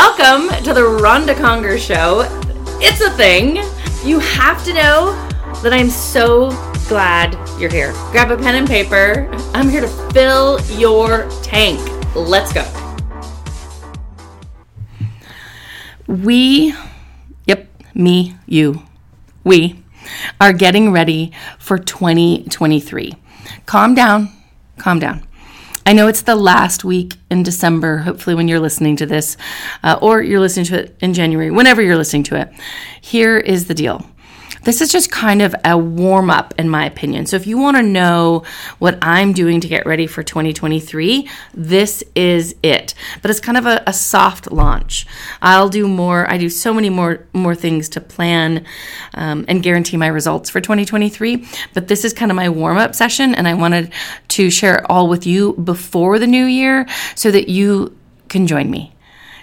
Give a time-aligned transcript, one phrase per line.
[0.00, 2.20] Welcome to the Ronda Conger Show.
[2.80, 3.56] It's a thing.
[4.04, 5.10] You have to know
[5.64, 6.50] that I'm so
[6.86, 7.90] glad you're here.
[8.12, 9.28] Grab a pen and paper.
[9.54, 11.80] I'm here to fill your tank.
[12.14, 12.64] Let's go.
[16.06, 16.76] We,
[17.44, 18.84] yep, me, you,
[19.42, 19.82] we
[20.40, 23.14] are getting ready for 2023.
[23.66, 24.28] Calm down,
[24.76, 25.27] calm down.
[25.88, 29.38] I know it's the last week in December, hopefully, when you're listening to this,
[29.82, 32.52] uh, or you're listening to it in January, whenever you're listening to it.
[33.00, 34.04] Here is the deal
[34.64, 37.26] this is just kind of a warm up, in my opinion.
[37.26, 38.44] So, if you want to know
[38.78, 42.94] what I'm doing to get ready for 2023, this is it.
[43.22, 45.06] But it's kind of a, a soft launch.
[45.42, 46.30] I'll do more.
[46.30, 48.64] I do so many more more things to plan
[49.14, 51.46] um, and guarantee my results for 2023.
[51.74, 53.92] But this is kind of my warm up session, and I wanted
[54.28, 57.96] to share it all with you before the new year so that you
[58.28, 58.92] can join me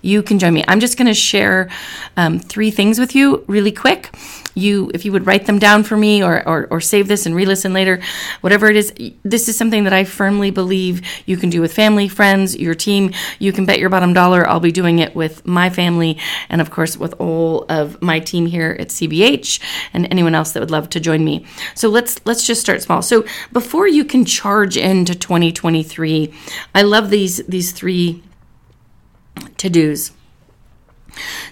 [0.00, 0.64] you can join me.
[0.68, 1.68] I'm just going to share
[2.16, 4.14] um, three things with you really quick.
[4.54, 7.34] You if you would write them down for me or, or, or save this and
[7.34, 8.00] re-listen later
[8.40, 12.08] whatever it is this is something that i firmly believe you can do with family
[12.08, 13.12] friends your team.
[13.38, 16.72] You can bet your bottom dollar i'll be doing it with my family and of
[16.72, 19.60] course with all of my team here at cbh
[19.92, 21.46] and anyone else that would love to join me.
[21.76, 23.00] So let's let's just start small.
[23.02, 26.34] So before you can charge into 2023
[26.74, 28.22] i love these these three
[29.56, 30.12] to-dos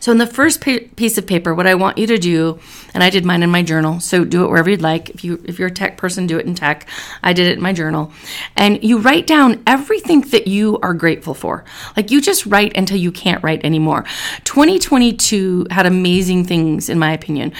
[0.00, 2.58] so, in the first piece of paper, what I want you to do,
[2.94, 5.10] and I did mine in my journal, so do it wherever you'd like.
[5.10, 6.88] If you if you're a tech person, do it in tech.
[7.22, 8.12] I did it in my journal,
[8.54, 11.64] and you write down everything that you are grateful for.
[11.96, 14.04] Like you just write until you can't write anymore.
[14.44, 17.52] 2022 had amazing things, in my opinion.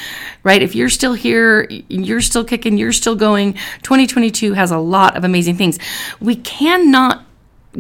[0.43, 0.63] Right?
[0.63, 3.55] If you're still here, you're still kicking, you're still going.
[3.83, 5.79] 2022 has a lot of amazing things.
[6.21, 7.26] We cannot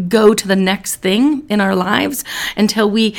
[0.08, 2.24] go to the next thing in our lives
[2.56, 3.14] until we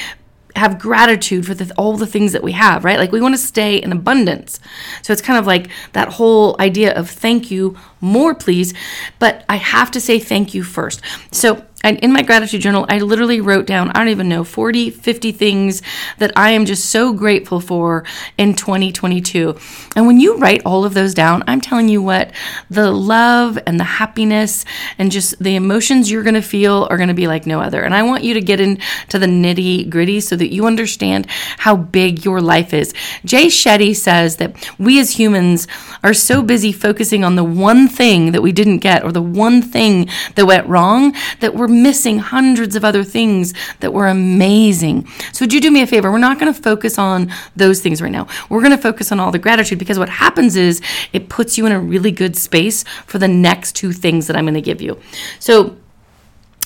[0.55, 2.97] have gratitude for the, all the things that we have, right?
[2.97, 4.59] Like we want to stay in abundance.
[5.03, 8.73] So it's kind of like that whole idea of thank you, more please,
[9.19, 11.01] but I have to say thank you first.
[11.31, 14.89] So and in my gratitude journal, I literally wrote down, I don't even know, 40,
[14.89, 15.83] 50 things
[16.17, 18.03] that I am just so grateful for
[18.35, 19.55] in 2022.
[19.95, 22.31] And when you write all of those down, I'm telling you what,
[22.71, 24.65] the love and the happiness
[24.97, 27.83] and just the emotions you're going to feel are going to be like no other.
[27.83, 31.27] And I want you to get into the nitty gritty so that you understand
[31.59, 32.91] how big your life is.
[33.23, 35.67] Jay Shetty says that we as humans
[36.03, 39.61] are so busy focusing on the one thing that we didn't get or the one
[39.61, 45.07] thing that went wrong that we're missing hundreds of other things that were amazing.
[45.33, 46.11] So, would you do me a favor?
[46.11, 48.27] We're not going to focus on those things right now.
[48.49, 50.81] We're going to focus on all the gratitude because what happens is
[51.13, 54.45] it puts you in a really good space for the next two things that I'm
[54.45, 54.99] going to give you.
[55.39, 55.77] So,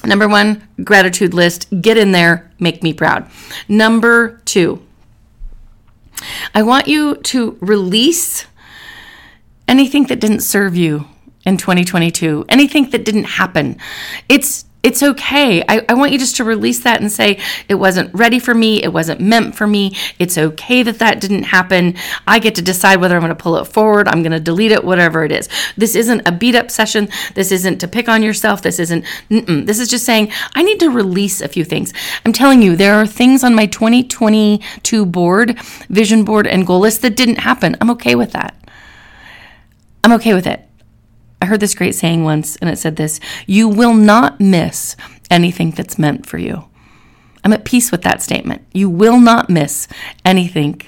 [0.03, 1.67] Number one, gratitude list.
[1.81, 3.29] Get in there, make me proud.
[3.67, 4.83] Number two,
[6.55, 8.45] I want you to release
[9.67, 11.05] anything that didn't serve you
[11.45, 13.77] in 2022, anything that didn't happen.
[14.27, 15.63] It's it's okay.
[15.67, 18.81] I, I, want you just to release that and say, it wasn't ready for me.
[18.81, 19.95] It wasn't meant for me.
[20.17, 21.95] It's okay that that didn't happen.
[22.25, 24.07] I get to decide whether I'm going to pull it forward.
[24.07, 25.47] I'm going to delete it, whatever it is.
[25.77, 27.09] This isn't a beat up session.
[27.35, 28.63] This isn't to pick on yourself.
[28.63, 31.93] This isn't, this is just saying, I need to release a few things.
[32.25, 35.59] I'm telling you, there are things on my 2022 board,
[35.89, 37.77] vision board, and goal list that didn't happen.
[37.81, 38.55] I'm okay with that.
[40.03, 40.67] I'm okay with it.
[41.41, 44.95] I heard this great saying once, and it said this You will not miss
[45.29, 46.65] anything that's meant for you.
[47.43, 48.61] I'm at peace with that statement.
[48.71, 49.87] You will not miss
[50.23, 50.81] anything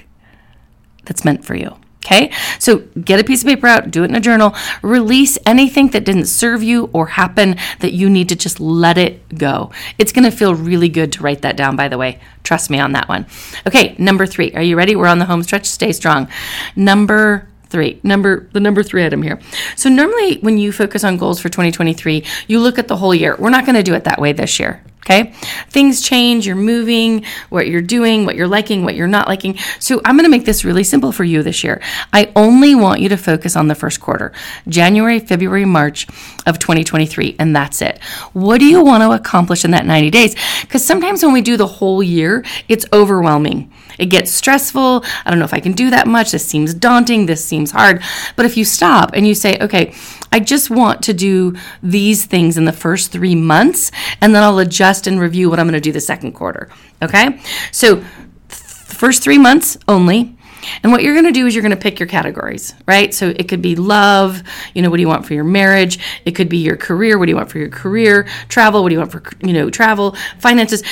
[1.04, 1.76] that's meant for you.
[2.04, 5.88] Okay, so get a piece of paper out, do it in a journal, release anything
[5.88, 9.70] that didn't serve you or happen that you need to just let it go.
[9.96, 12.20] It's gonna feel really good to write that down, by the way.
[12.42, 13.24] Trust me on that one.
[13.66, 14.52] Okay, number three.
[14.52, 14.94] Are you ready?
[14.94, 15.64] We're on the home stretch.
[15.64, 16.28] Stay strong.
[16.76, 18.00] Number three.
[18.02, 19.40] Number the number three item here.
[19.76, 23.36] So normally when you focus on goals for 2023, you look at the whole year.
[23.38, 24.82] We're not going to do it that way this year.
[25.04, 25.34] Okay.
[25.68, 29.58] Things change, you're moving, what you're doing, what you're liking, what you're not liking.
[29.78, 31.82] So I'm going to make this really simple for you this year.
[32.14, 34.32] I only want you to focus on the first quarter,
[34.66, 36.06] January, February, March
[36.46, 38.02] of 2023, and that's it.
[38.32, 40.36] What do you want to accomplish in that 90 days?
[40.62, 43.70] Because sometimes when we do the whole year, it's overwhelming.
[43.98, 45.04] It gets stressful.
[45.24, 46.32] I don't know if I can do that much.
[46.32, 47.26] This seems daunting.
[47.26, 48.02] This seems hard.
[48.36, 49.94] But if you stop and you say, okay,
[50.32, 54.58] I just want to do these things in the first three months, and then I'll
[54.58, 56.70] adjust and review what I'm going to do the second quarter.
[57.02, 57.40] Okay?
[57.72, 58.04] So,
[58.48, 60.36] first three months only.
[60.82, 63.12] And what you're going to do is you're going to pick your categories, right?
[63.12, 64.42] So it could be love,
[64.74, 65.98] you know, what do you want for your marriage?
[66.24, 68.26] It could be your career, what do you want for your career?
[68.48, 70.16] Travel, what do you want for, you know, travel?
[70.38, 70.82] Finances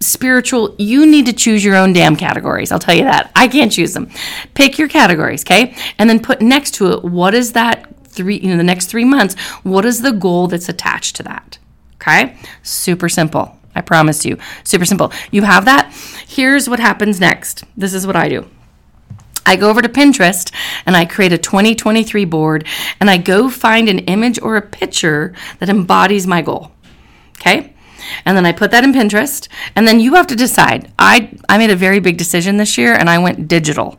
[0.00, 2.72] spiritual, you need to choose your own damn categories.
[2.72, 3.30] I'll tell you that.
[3.36, 4.10] I can't choose them.
[4.54, 5.76] Pick your categories, okay?
[5.98, 9.04] And then put next to it what is that three, you know, the next three
[9.04, 11.58] months, what is the goal that's attached to that?
[12.00, 12.36] Okay?
[12.62, 13.56] Super simple.
[13.74, 14.38] I promise you.
[14.64, 15.12] Super simple.
[15.30, 15.92] You have that.
[16.26, 17.64] Here's what happens next.
[17.76, 18.48] This is what I do.
[19.46, 20.52] I go over to Pinterest
[20.86, 22.66] and I create a 2023 board
[23.00, 26.72] and I go find an image or a picture that embodies my goal.
[27.38, 27.74] Okay?
[28.24, 29.48] And then I put that in Pinterest.
[29.76, 30.90] And then you have to decide.
[30.98, 33.98] I, I made a very big decision this year and I went digital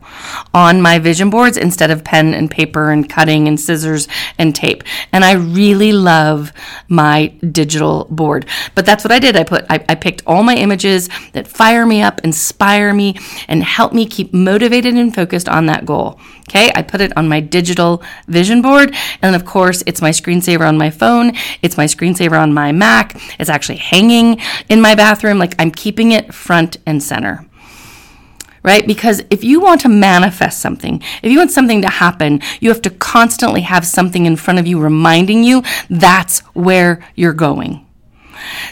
[0.54, 4.08] on my vision boards instead of pen and paper and cutting and scissors
[4.38, 4.84] and tape.
[5.12, 6.52] And I really love
[6.88, 8.46] my digital board.
[8.74, 9.36] But that's what I did.
[9.36, 13.16] I put I, I picked all my images that fire me up, inspire me,
[13.48, 16.20] and help me keep motivated and focused on that goal.
[16.48, 18.94] Okay, I put it on my digital vision board.
[19.22, 21.32] And of course, it's my screensaver on my phone,
[21.62, 23.16] it's my screensaver on my Mac.
[23.38, 25.38] It's actually hanging in my bathroom.
[25.38, 27.46] Like I'm keeping it front and center.
[28.64, 28.86] Right?
[28.86, 32.82] Because if you want to manifest something, if you want something to happen, you have
[32.82, 37.84] to constantly have something in front of you reminding you that's where you're going.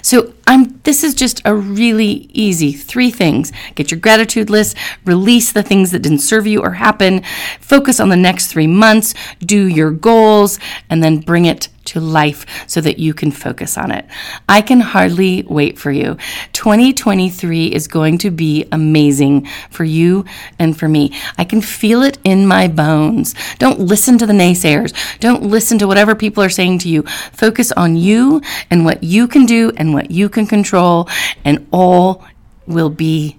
[0.02, 3.52] So I'm this is just a really easy three things.
[3.74, 7.22] Get your gratitude list, release the things that didn't serve you or happen,
[7.60, 10.58] focus on the next 3 months, do your goals
[10.88, 14.06] and then bring it to life so that you can focus on it.
[14.48, 16.16] I can hardly wait for you.
[16.52, 20.24] 2023 is going to be amazing for you
[20.58, 21.12] and for me.
[21.36, 23.34] I can feel it in my bones.
[23.58, 24.94] Don't listen to the naysayers.
[25.20, 27.02] Don't listen to whatever people are saying to you.
[27.32, 28.40] Focus on you
[28.70, 31.08] and what you can do and what you can control,
[31.44, 32.24] and all
[32.66, 33.36] will be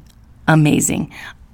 [0.47, 1.12] amazing.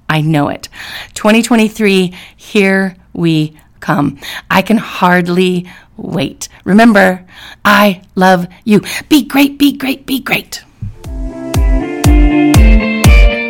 [0.09, 0.69] I know it.
[1.13, 4.18] 2023, here we come.
[4.50, 6.50] I can hardly wait.
[6.63, 7.25] Remember,
[7.65, 8.81] I love you.
[9.09, 10.63] Be great, be great, be great.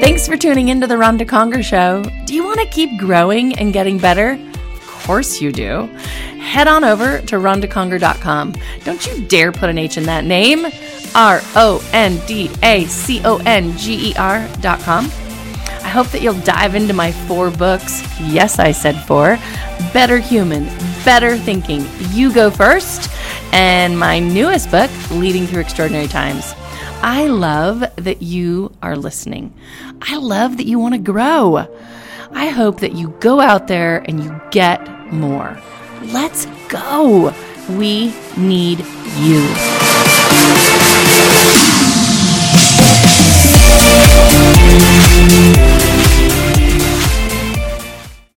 [0.02, 2.04] Thanks for tuning into the Ronda Conger Show.
[2.26, 4.32] Do you want to keep growing and getting better?
[4.32, 5.84] Of course you do.
[6.40, 8.56] Head on over to rondaconger.com.
[8.84, 10.66] Don't you dare put an H in that name.
[11.14, 15.12] R O N D A C O N G E R.com.
[15.88, 18.04] I hope that you'll dive into my four books.
[18.20, 19.40] Yes, I said four
[19.94, 20.66] Better Human,
[21.06, 21.86] Better Thinking.
[22.12, 23.10] You go first.
[23.54, 26.54] And my newest book, Leading Through Extraordinary Times.
[27.02, 29.54] I love that you are listening.
[30.02, 31.66] I love that you want to grow.
[32.32, 35.58] I hope that you go out there and you get more.
[36.02, 37.34] Let's go.
[37.70, 38.80] We need
[39.20, 39.48] you.